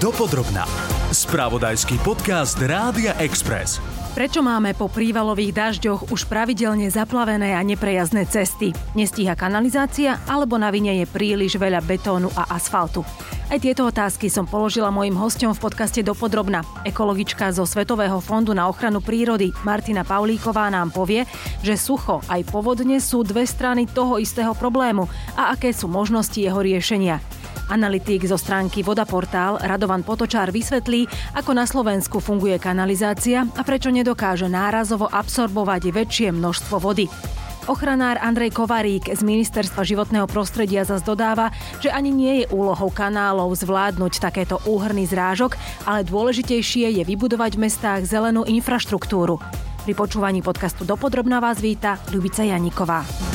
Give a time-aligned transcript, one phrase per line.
[0.00, 0.64] Dopodrobná.
[1.12, 3.84] Spravodajský podcast Rádia Express.
[4.16, 8.72] Prečo máme po prívalových dažďoch už pravidelne zaplavené a neprejazné cesty?
[8.96, 13.04] Nestíha kanalizácia alebo na vine je príliš veľa betónu a asfaltu?
[13.52, 16.64] Aj tieto otázky som položila mojim hostom v podcaste Dopodrobna.
[16.88, 21.28] Ekologička zo Svetového fondu na ochranu prírody Martina Paulíková nám povie,
[21.60, 25.04] že sucho aj povodne sú dve strany toho istého problému
[25.36, 27.20] a aké sú možnosti jeho riešenia.
[27.70, 31.06] Analytik zo stránky Vodaportál Radovan Potočár vysvetlí,
[31.38, 37.06] ako na Slovensku funguje kanalizácia a prečo nedokáže nárazovo absorbovať väčšie množstvo vody.
[37.70, 43.54] Ochranár Andrej Kovarík z Ministerstva životného prostredia zas dodáva, že ani nie je úlohou kanálov
[43.54, 45.54] zvládnuť takéto úhrný zrážok,
[45.86, 49.38] ale dôležitejšie je vybudovať v mestách zelenú infraštruktúru.
[49.86, 53.29] Pri počúvaní podcastu Dopodrobná vás víta Ľubica Janiková.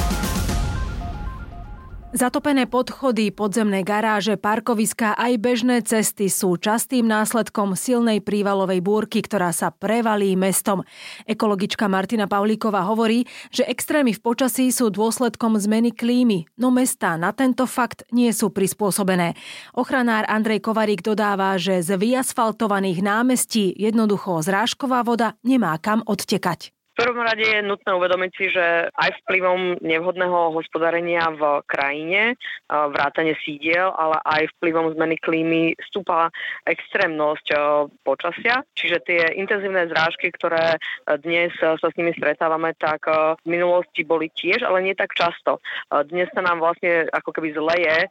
[2.15, 9.51] Zatopené podchody, podzemné garáže, parkoviská aj bežné cesty sú častým následkom silnej prívalovej búrky, ktorá
[9.51, 10.87] sa prevalí mestom.
[11.27, 17.35] Ekologička Martina Pavlíková hovorí, že extrémy v počasí sú dôsledkom zmeny klímy, no mestá na
[17.35, 19.35] tento fakt nie sú prispôsobené.
[19.75, 26.74] Ochranár Andrej Kovarík dodáva, že z vyasfaltovaných námestí jednoducho zrážková voda nemá kam odtekať.
[26.96, 32.40] V prvom rade je nutné uvedomiť si, že aj vplyvom nevhodného hospodárenia v krajine,
[32.71, 36.32] vrátane sídiel, ale aj vplyvom zmeny klímy stúpa
[36.63, 37.52] extrémnosť
[37.99, 38.63] počasia.
[38.79, 40.79] Čiže tie intenzívne zrážky, ktoré
[41.20, 45.59] dnes sa s nimi stretávame, tak v minulosti boli tiež, ale nie tak často.
[45.91, 48.07] Dnes sa nám vlastne ako keby zleje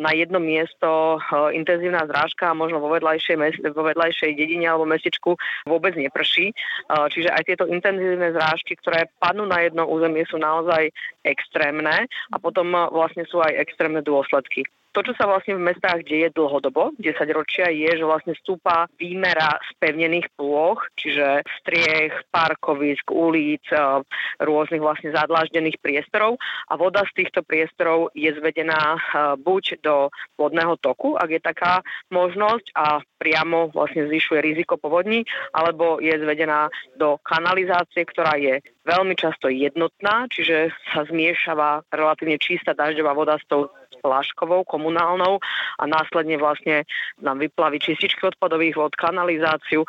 [0.00, 1.20] na jedno miesto
[1.52, 5.36] intenzívna zrážka možno vo vedľajšej, vo vedľajšej dedine alebo mestečku
[5.68, 6.56] vôbec neprší.
[6.88, 10.94] Čiže aj tieto intenzívne intenzívne zrážky, ktoré padnú na jedno územie, sú naozaj
[11.26, 14.62] extrémne a potom vlastne sú aj extrémne dôsledky.
[14.94, 19.58] To, čo sa vlastne v mestách deje dlhodobo, 10 ročia, je, že vlastne stúpa výmera
[19.74, 24.06] spevnených plôch, čiže striech, parkovisk, ulic, e,
[24.38, 26.38] rôznych vlastne zadláždených priestorov.
[26.70, 28.98] A voda z týchto priestorov je zvedená e,
[29.42, 31.82] buď do vodného toku, ak je taká
[32.14, 39.16] možnosť a priamo vlastne zvyšuje riziko povodní, alebo je zvedená do kanalizácie, ktorá je veľmi
[39.16, 43.72] často jednotná, čiže sa zmiešava relatívne čistá dažďová voda s tou
[44.04, 45.40] fláškovou, komunálnou
[45.80, 46.84] a následne vlastne
[47.24, 49.88] nám vyplaví čističky odpadových vod, kanalizáciu,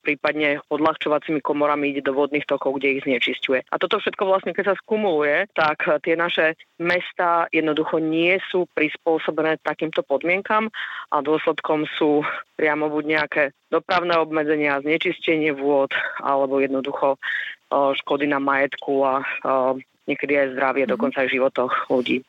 [0.00, 3.68] prípadne odľahčovacími komorami ide do vodných tokov, kde ich znečisťuje.
[3.68, 9.60] A toto všetko vlastne, keď sa skumuluje, tak tie naše mesta jednoducho nie sú prispôsobené
[9.60, 10.72] takýmto podmienkam
[11.12, 12.24] a dôsledkom sú
[12.56, 15.92] priamo buď nejaké dopravné obmedzenia, znečistenie vôd
[16.24, 17.18] alebo jednoducho e,
[18.00, 19.24] škody na majetku a e,
[20.08, 20.94] niekedy aj zdravie, mm-hmm.
[20.96, 22.24] dokonca aj životoch ľudí.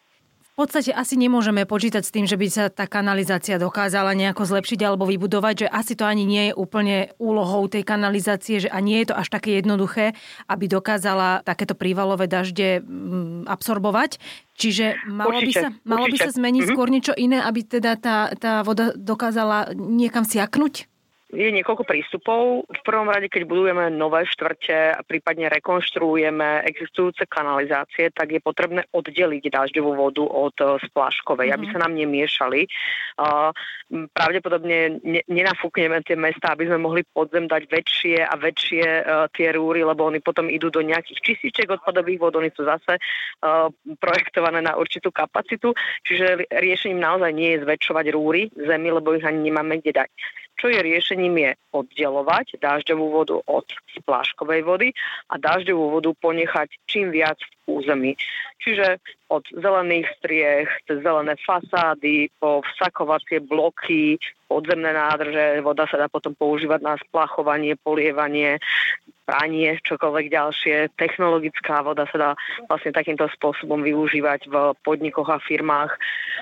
[0.52, 4.84] V podstate asi nemôžeme počítať s tým, že by sa tá kanalizácia dokázala nejako zlepšiť
[4.84, 9.00] alebo vybudovať, že asi to ani nie je úplne úlohou tej kanalizácie, že a nie
[9.00, 10.12] je to až také jednoduché,
[10.52, 14.20] aby dokázala takéto prívalové dažde mm, absorbovať.
[14.60, 16.76] Čiže malo určite, by sa, malo by sa zmeniť mm-hmm.
[16.76, 20.91] skôr niečo iné, aby teda tá, tá voda dokázala niekam siaknúť?
[21.32, 22.68] Je niekoľko prístupov.
[22.68, 28.84] V prvom rade, keď budujeme nové štvrte a prípadne rekonštruujeme existujúce kanalizácie, tak je potrebné
[28.92, 31.58] oddeliť dažďovú vodu od eh, spláškovej, mm-hmm.
[31.58, 31.74] aby mhm.
[31.74, 32.62] sa nám nemiešali.
[33.92, 39.88] Pravdepodobne nenafúkneme tie mesta, aby sme mohli podzem dať väčšie a väčšie eh, tie rúry,
[39.88, 43.68] lebo oni potom idú do nejakých čističiek odpadových vod, oni sú zase eh,
[44.00, 45.72] projektované na určitú kapacitu,
[46.04, 50.12] čiže riešením naozaj nie je zväčšovať rúry zemi, lebo ich ani nemáme kde dať.
[50.62, 53.66] Čo je riešením je oddelovať dažďovú vodu od
[53.98, 54.94] spláškovej vody
[55.34, 58.18] a dažďovú vodu ponechať čím viac v území.
[58.62, 59.02] Čiže
[59.32, 64.20] od zelených striech, cez zelené fasády, po vsakovacie bloky,
[64.52, 68.60] podzemné nádrže, voda sa dá potom používať na splachovanie, polievanie,
[69.24, 70.76] pranie, čokoľvek ďalšie.
[71.00, 72.30] Technologická voda sa dá
[72.68, 75.96] vlastne takýmto spôsobom využívať v podnikoch a firmách.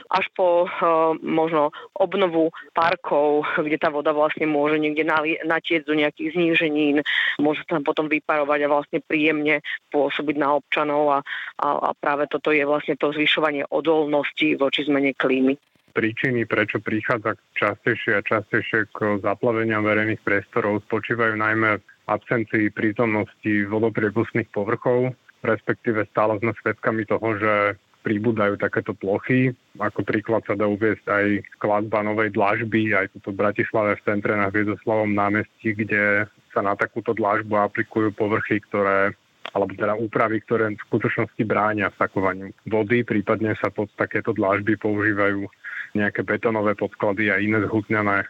[0.09, 5.05] Až po uh, možno obnovu parkov, kde tá voda vlastne môže niekde
[5.45, 7.05] natieť do nejakých zníženín,
[7.37, 9.61] môže sa tam potom vyparovať a vlastne príjemne
[9.93, 11.19] pôsobiť na občanov a,
[11.59, 15.57] a, a práve toto je vlastne to zvyšovanie odolnosti voči zmene klímy
[15.89, 23.67] príčiny, prečo prichádza častejšie a častejšie k zaplaveniam verejných priestorov, spočívajú najmä v absencii prítomnosti
[23.67, 25.11] vodopriepustných povrchov,
[25.43, 27.53] respektíve stále sme svedkami toho, že
[27.99, 29.51] pribúdajú takéto plochy.
[29.75, 31.25] Ako príklad sa dá uviezť aj
[31.59, 36.79] skladba novej dlažby, aj tuto v Bratislave v centre na Hviezoslavom námestí, kde sa na
[36.79, 39.13] takúto dlažbu aplikujú povrchy, ktoré
[39.49, 45.49] alebo teda úpravy, ktoré v skutočnosti bránia vsakovaniu vody, prípadne sa pod takéto dlážby používajú
[45.97, 48.29] nejaké betonové podklady a iné zhutnené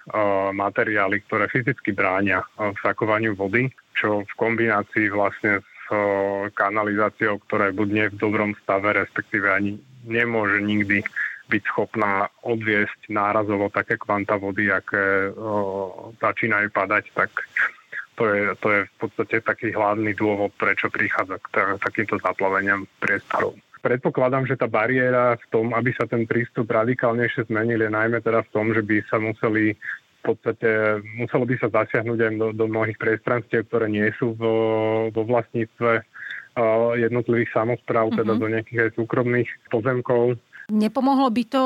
[0.55, 3.67] materiály, ktoré fyzicky bránia vsakovaniu vody,
[3.99, 5.85] čo v kombinácii vlastne s
[6.55, 9.75] kanalizáciou, ktorá buď nie v dobrom stave, respektíve ani
[10.07, 11.03] nemôže nikdy
[11.49, 17.33] byť schopná odviesť nárazovo také kvanta vody, aké o, začínajú padať, tak
[18.19, 22.83] to je, to je v podstate taký hlavný dôvod, prečo prichádza k t- takýmto zaplaveniam
[22.99, 23.55] priestorov.
[23.79, 28.43] Predpokladám, že tá bariéra v tom, aby sa ten prístup radikálnejšie zmenil, je najmä teda
[28.43, 29.79] v tom, že by sa museli
[30.19, 35.07] v podstate muselo by sa zasiahnuť aj do, do mnohých priestranstiev, ktoré nie sú vo,
[35.15, 36.03] vo vlastníctve
[36.99, 38.43] jednotlivých samozpráv, teda mm-hmm.
[38.43, 40.35] do nejakých aj súkromných pozemkov.
[40.69, 41.63] Nepomohlo by to,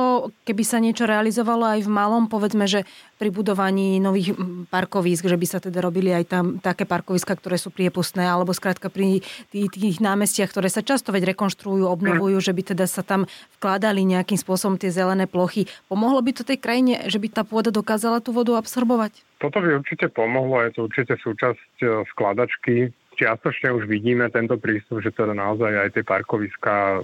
[0.48, 2.88] keby sa niečo realizovalo aj v malom, povedzme, že
[3.20, 4.36] pri budovaní nových
[4.72, 8.88] parkovísk, že by sa teda robili aj tam také parkoviska, ktoré sú priepustné, alebo skrátka
[8.88, 9.20] pri
[9.52, 13.28] tých, tých námestiach, ktoré sa často veď rekonštruujú, obnovujú, že by teda sa tam
[13.60, 15.68] vkladali nejakým spôsobom tie zelené plochy.
[15.92, 19.20] Pomohlo by to tej krajine, že by tá pôda dokázala tú vodu absorbovať?
[19.44, 25.02] Toto by určite pomohlo, je to určite súčasť e, skladačky čiastočne už vidíme tento prístup,
[25.02, 27.04] že teda naozaj aj tie parkoviska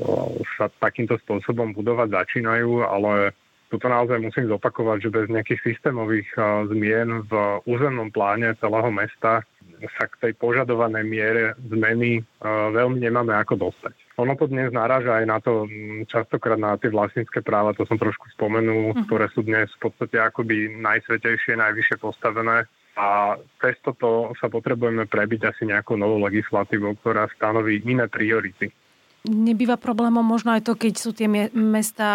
[0.58, 3.34] sa takýmto spôsobom budovať začínajú, ale
[3.70, 6.26] tuto naozaj musím zopakovať, že bez nejakých systémových
[6.74, 7.34] zmien v
[7.70, 9.46] územnom pláne celého mesta
[9.80, 13.96] sa k tej požadovanej miere zmeny veľmi nemáme ako dostať.
[14.20, 15.64] Ono to dnes naráža aj na to,
[16.12, 19.08] častokrát na tie vlastnícke práva, to som trošku spomenul, uh-huh.
[19.08, 22.68] ktoré sú dnes v podstate akoby najsvetejšie, najvyššie postavené
[23.00, 28.76] a cez toto sa potrebujeme prebiť asi nejakou novou legislatívou, ktorá stanoví iné priority.
[29.24, 32.08] Nebýva problémom možno aj to, keď sú tie mesta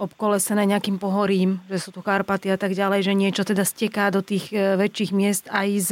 [0.00, 4.24] obkolesené nejakým pohorím, že sú tu Karpaty a tak ďalej, že niečo teda steká do
[4.24, 5.90] tých e, väčších miest aj z,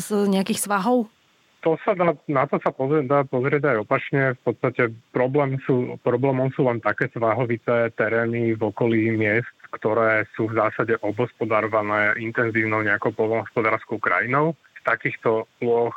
[0.00, 1.12] z nejakých svahov?
[1.60, 4.32] To sa dá, na to sa pozrieť, dá pozrieť aj opačne.
[4.40, 10.50] V podstate problém sú, problémom sú len také svahovité terény v okolí miest, ktoré sú
[10.50, 14.58] v zásade obospodarované intenzívnou nejakou polnohospodárskou krajinou.
[14.80, 15.96] Z takýchto ploch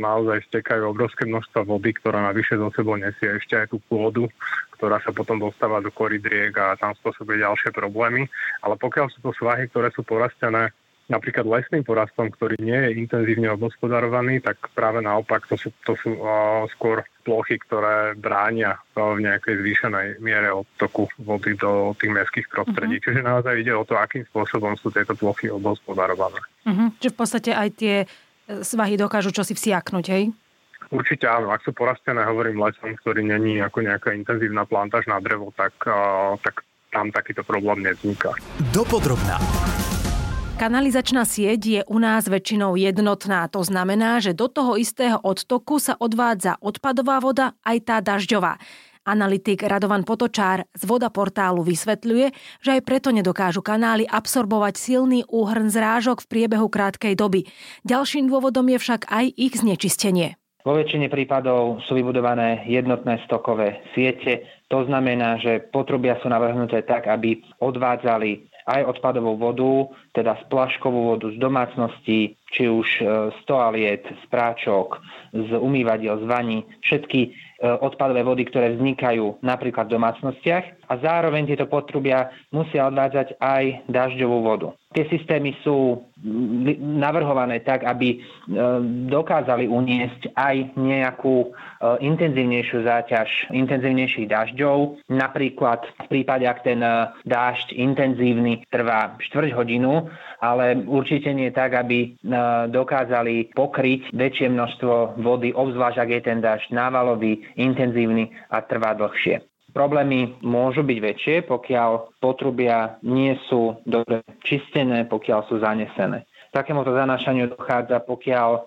[0.00, 4.32] naozaj stekajú obrovské množstva vody, ktorá navyše zo sebou nesie ešte aj tú pôdu,
[4.80, 8.24] ktorá sa potom dostáva do koridriek a tam spôsobuje ďalšie problémy.
[8.64, 10.72] Ale pokiaľ sú to svahy, ktoré sú porastené
[11.08, 16.16] napríklad lesným porastom, ktorý nie je intenzívne obhospodarovaný, tak práve naopak to sú, to sú
[16.16, 22.46] uh, skôr plochy, ktoré bránia uh, v nejakej zvýšenej miere odtoku vody do tých mestských
[22.48, 22.96] prostredí.
[23.00, 23.04] Uh-huh.
[23.04, 26.40] Čiže naozaj ide o to, akým spôsobom sú tieto plochy obhospodarované.
[26.64, 26.88] Uh-huh.
[26.96, 28.06] Čiže v podstate aj tie e,
[28.64, 30.32] svahy dokážu čosi vsiaknúť, hej?
[30.88, 35.52] Určite áno, ak sú porastené, hovorím lesom, ktorý není ako nejaká intenzívna plantáž na drevo,
[35.56, 38.30] tak, uh, tak tam takýto problém nevzniká.
[38.70, 39.42] Dopodrobná.
[40.54, 43.50] Kanalizačná sieť je u nás väčšinou jednotná.
[43.50, 48.62] To znamená, že do toho istého odtoku sa odvádza odpadová voda aj tá dažďová.
[49.02, 52.30] Analytik Radovan Potočár z voda portálu vysvetľuje,
[52.62, 57.50] že aj preto nedokážu kanály absorbovať silný úhrn zrážok v priebehu krátkej doby.
[57.82, 60.38] Ďalším dôvodom je však aj ich znečistenie.
[60.64, 64.48] Vo väčšine prípadov sú vybudované jednotné stokové siete.
[64.72, 69.72] To znamená, že potrubia sú navrhnuté tak, aby odvádzali aj odpadovú vodu,
[70.16, 73.02] teda splaškovú vodu z domácností, či už e,
[73.34, 75.02] z toaliet, z práčok,
[75.34, 77.30] z umývadiel, z vaní, všetky e,
[77.82, 84.38] odpadové vody, ktoré vznikajú napríklad v domácnostiach a zároveň tieto potrubia musia odvádzať aj dažďovú
[84.46, 84.68] vodu.
[84.94, 86.06] Tie systémy sú
[86.78, 88.18] navrhované tak, aby e,
[89.10, 91.48] dokázali uniesť aj nejakú e,
[91.98, 95.02] intenzívnejšiu záťaž intenzívnejších dažďov.
[95.10, 100.06] Napríklad v prípade, ak ten e, dážď intenzívny trvá štvrť hodinu,
[100.38, 102.14] ale určite nie tak, aby
[102.68, 109.42] dokázali pokryť väčšie množstvo vody, obzvlášť ak je ten dážď návalový, intenzívny a trvá dlhšie.
[109.74, 116.30] Problémy môžu byť väčšie, pokiaľ potrubia nie sú dobre čistené, pokiaľ sú zanesené.
[116.54, 118.60] Takémuto zanášaniu dochádza, pokiaľ e,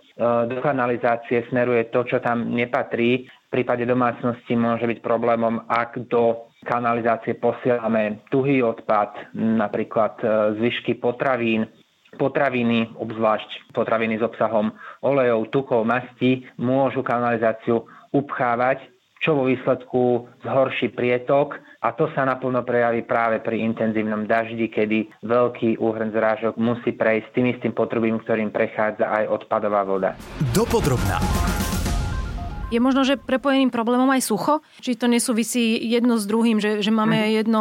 [0.51, 3.23] do kanalizácie smeruje to, čo tam nepatrí.
[3.23, 10.25] V prípade domácnosti môže byť problémom, ak do kanalizácie posielame tuhý odpad, napríklad e,
[10.59, 11.71] zvyšky potravín,
[12.15, 14.71] potraviny, obzvlášť potraviny s obsahom
[15.03, 17.83] olejov, tukov, masti, môžu kanalizáciu
[18.15, 18.79] upchávať
[19.17, 25.25] čo vo výsledku zhorší prietok a to sa naplno prejaví práve pri intenzívnom daždi, kedy
[25.25, 30.13] veľký úhrn zrážok musí prejsť tým istým potrubím, ktorým prechádza aj odpadová voda.
[30.53, 31.17] Dopodrobná.
[32.67, 34.59] Je možno, že prepojeným problémom aj sucho?
[34.83, 37.31] Či to nesúvisí jedno s druhým, že, že máme mhm.
[37.31, 37.59] jedno,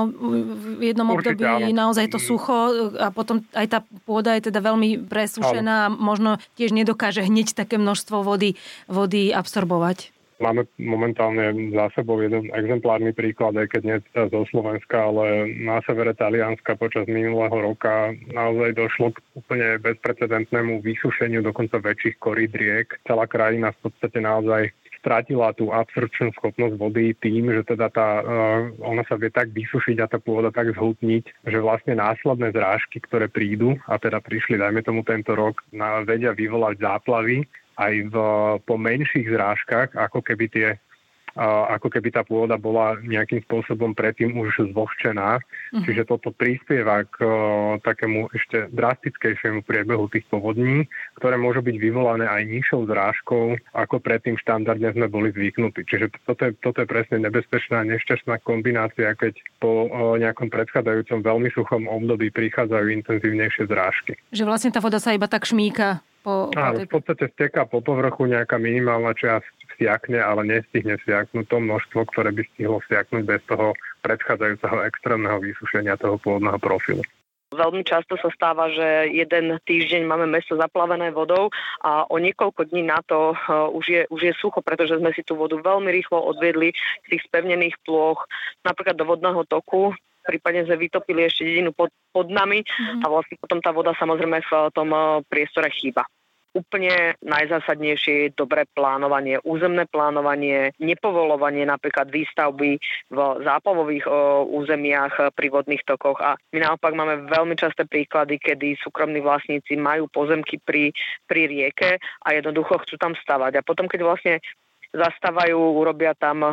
[0.76, 1.78] v jednom Určite, období áno.
[1.86, 6.75] naozaj to sucho a potom aj tá pôda je teda veľmi presúšená a možno tiež
[6.75, 8.58] nedokáže hneď také množstvo vody,
[8.90, 10.10] vody absorbovať?
[10.36, 16.12] Máme momentálne za sebou jeden exemplárny príklad, aj keď nie zo Slovenska, ale na severe
[16.12, 23.00] Talianska počas minulého roka naozaj došlo k úplne bezprecedentnému vysušeniu dokonca väčších korít riek.
[23.08, 28.75] Celá krajina v podstate naozaj strátila tú absorpčnú schopnosť vody tým, že teda tá, uh,
[28.82, 33.30] ona sa vie tak vysušiť a tá pôda tak zhutniť, že vlastne následné zrážky, ktoré
[33.30, 37.46] prídu, a teda prišli, dajme tomu tento rok, na, vedia vyvolať záplavy
[37.78, 38.14] aj v,
[38.66, 40.68] po menších zrážkach, ako keby tie
[41.37, 45.38] ako keby tá pôda bola nejakým spôsobom predtým už zvlhčená.
[45.38, 45.85] Uh-huh.
[45.85, 47.21] Čiže toto prispieva k
[47.85, 50.88] takému ešte drastickejšiemu priebehu tých povodní,
[51.21, 55.85] ktoré môžu byť vyvolané aj nižšou zrážkou, ako predtým štandardne sme boli zvyknutí.
[55.85, 61.85] Čiže toto je, toto je presne nebezpečná, nešťastná kombinácia, keď po nejakom predchádzajúcom veľmi suchom
[61.85, 64.16] období prichádzajú intenzívnejšie zrážky.
[64.33, 67.78] Že vlastne tá voda sa iba tak šmíka po, po Áno, v podstate steká po
[67.78, 73.40] povrchu nejaká minimálna časť siakne, ale nestihne siaknúť to množstvo, ktoré by stihlo siaknúť bez
[73.47, 77.06] toho predchádzajúceho extrémneho vysušenia toho pôvodného profilu.
[77.54, 82.90] Veľmi často sa stáva, že jeden týždeň máme mesto zaplavené vodou a o niekoľko dní
[82.90, 86.26] na to uh, už je, už je sucho, pretože sme si tú vodu veľmi rýchlo
[86.26, 88.18] odviedli z tých spevnených plôch,
[88.66, 89.95] napríklad do vodného toku,
[90.26, 93.06] prípadne sme vytopili ešte dedinu pod, pod nami mm.
[93.06, 96.02] a vlastne potom tá voda samozrejme v tom uh, priestore chýba
[96.56, 102.80] úplne najzásadnejšie je dobré plánovanie, územné plánovanie, nepovolovanie napríklad výstavby
[103.12, 104.08] v záplavových
[104.48, 110.08] územiach pri vodných tokoch a my naopak máme veľmi časté príklady, kedy súkromní vlastníci majú
[110.08, 110.96] pozemky pri,
[111.28, 113.60] pri rieke a jednoducho chcú tam stavať.
[113.60, 114.34] A potom, keď vlastne
[114.97, 116.50] zastávajú, urobia tam e,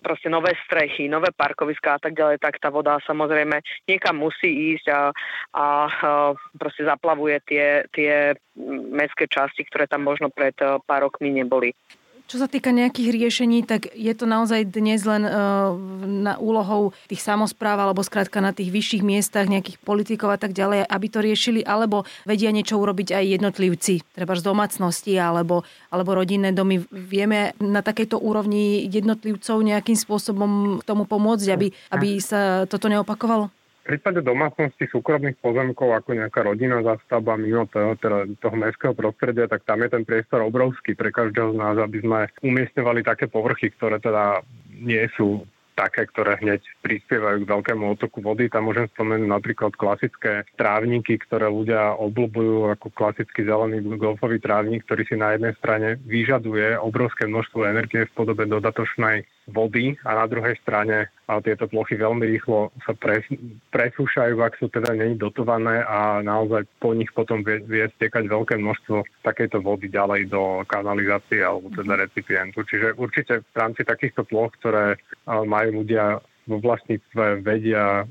[0.00, 3.58] proste nové strechy, nové parkoviská a tak ďalej, tak tá voda samozrejme
[3.90, 5.02] niekam musí ísť a,
[5.52, 5.90] a e,
[6.54, 8.38] proste zaplavuje tie, tie
[8.94, 11.74] mestské časti, ktoré tam možno pred e, pár rokmi neboli.
[12.28, 15.72] Čo sa týka nejakých riešení, tak je to naozaj dnes len uh,
[16.04, 20.84] na úlohou tých samozpráv alebo skrátka na tých vyšších miestach nejakých politikov a tak ďalej,
[20.84, 26.52] aby to riešili, alebo vedia niečo urobiť aj jednotlivci, treba z domácnosti alebo, alebo rodinné
[26.52, 26.84] domy.
[26.92, 33.48] Vieme na takejto úrovni jednotlivcov nejakým spôsobom k tomu pomôcť, aby, aby sa toto neopakovalo?
[33.88, 39.64] Prípade domácnosti súkromných pozemkov ako nejaká rodina zastavba mimo toho, teda toho mestského prostredia, tak
[39.64, 43.96] tam je ten priestor obrovský pre každého z nás, aby sme umiestňovali také povrchy, ktoré
[43.96, 44.44] teda
[44.76, 48.50] nie sú také, ktoré hneď prispievajú k veľkému otoku vody.
[48.50, 55.06] Tam môžem spomenúť napríklad klasické trávniky, ktoré ľudia obľúbujú ako klasický zelený golfový trávnik, ktorý
[55.06, 60.56] si na jednej strane vyžaduje obrovské množstvo energie v podobe dodatočnej vody a na druhej
[60.60, 63.24] strane a tieto plochy veľmi rýchlo sa pres,
[63.68, 68.56] presúšajú, ak sú teda není dotované a naozaj po nich potom vie, vie stekať veľké
[68.56, 72.64] množstvo takejto vody ďalej do kanalizácie alebo teda recipientu.
[72.64, 74.96] Čiže určite v rámci takýchto ploch, ktoré
[75.28, 78.08] majú ľudia vo vlastníctve vedia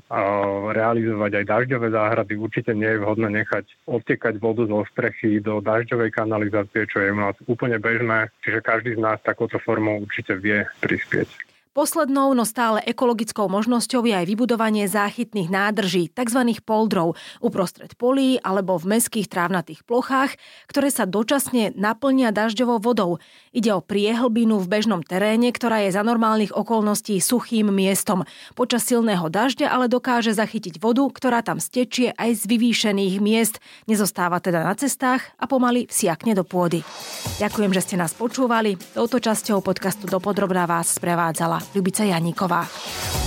[0.72, 2.38] realizovať aj dažďové záhrady.
[2.38, 7.18] Určite nie je vhodné nechať odtekať vodu zo strechy do dažďovej kanalizácie, čo je u
[7.18, 8.30] nás úplne bežné.
[8.46, 11.47] Čiže každý z nás takouto formou určite vie prispieť.
[11.78, 16.58] Poslednou, no stále ekologickou možnosťou je aj vybudovanie záchytných nádrží, tzv.
[16.66, 20.34] poldrov, uprostred polí alebo v meských trávnatých plochách,
[20.66, 23.22] ktoré sa dočasne naplnia dažďovou vodou.
[23.54, 28.26] Ide o priehlbinu v bežnom teréne, ktorá je za normálnych okolností suchým miestom.
[28.58, 33.62] Počas silného dažďa ale dokáže zachytiť vodu, ktorá tam stečie aj z vyvýšených miest.
[33.86, 36.82] Nezostáva teda na cestách a pomaly vsiakne do pôdy.
[37.38, 38.74] Ďakujem, že ste nás počúvali.
[38.98, 42.68] Touto časťou podcastu Dopodrobná vás sprevádzala Ľubica Janíková.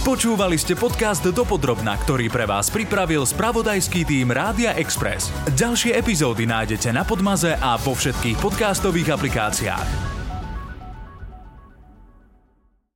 [0.01, 5.29] Počúvali ste podcast Dopodrobna, ktorý pre vás pripravil spravodajský tým Rádia Express.
[5.53, 10.20] Ďalšie epizódy nájdete na Podmaze a vo všetkých podcastových aplikáciách.